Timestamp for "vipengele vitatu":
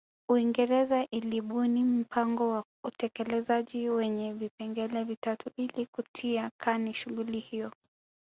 4.33-5.49